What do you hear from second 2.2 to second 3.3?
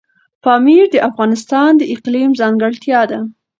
ځانګړتیا ده.